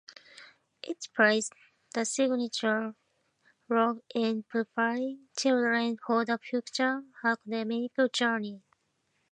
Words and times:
It 0.81 1.09
plays 1.15 1.51
a 1.93 2.05
significant 2.05 2.95
role 3.67 4.01
in 4.15 4.41
preparing 4.41 5.27
children 5.37 5.99
for 6.03 6.25
their 6.25 6.39
future 6.39 7.03
academic 7.23 7.91
journey. 8.11 8.63